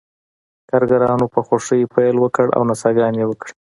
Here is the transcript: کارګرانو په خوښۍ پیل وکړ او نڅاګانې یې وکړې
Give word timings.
کارګرانو 0.69 1.25
په 1.33 1.39
خوښۍ 1.47 1.81
پیل 1.93 2.15
وکړ 2.19 2.45
او 2.55 2.61
نڅاګانې 2.69 3.19
یې 3.21 3.25
وکړې 3.27 3.51